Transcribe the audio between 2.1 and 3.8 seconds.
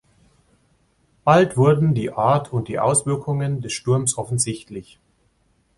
Art und die Auswirkungen des